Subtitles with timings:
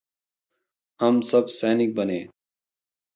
[0.99, 2.27] हम सब सैनिक बने।